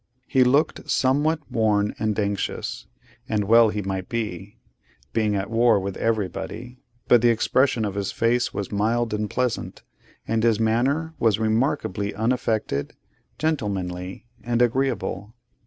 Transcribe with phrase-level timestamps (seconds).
[0.25, 2.87] He looked somewhat worn and anxious,
[3.29, 8.71] and well he might; being at war with everybody—but the expression of his face was
[8.71, 9.83] mild and pleasant,
[10.27, 12.93] and his manner was remarkably unaffected,
[13.37, 15.35] gentlemanly, and agreeable.